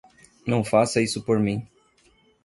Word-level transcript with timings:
Não 0.47 0.63
faça 0.63 0.99
isso 0.99 1.23
por 1.23 1.37
mim! 1.39 1.61